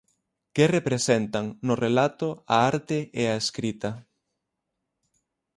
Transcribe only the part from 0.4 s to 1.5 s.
Que representan,